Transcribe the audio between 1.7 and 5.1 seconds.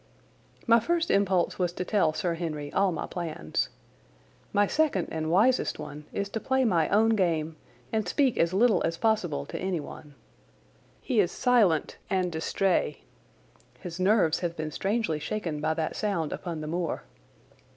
to tell Sir Henry all my plans. My second